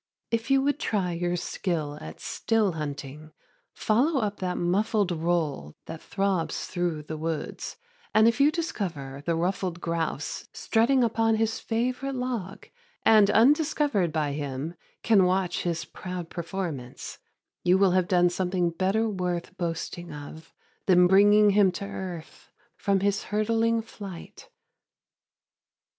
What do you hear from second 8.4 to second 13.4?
you discover the ruffed grouse strutting upon his favorite log, and